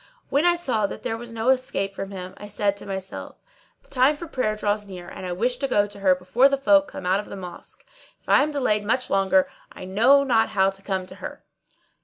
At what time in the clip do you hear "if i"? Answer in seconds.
8.19-8.41